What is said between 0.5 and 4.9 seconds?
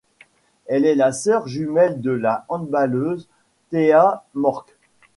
Elle est la sœur jumelle de la handballeuse Thea Mørk.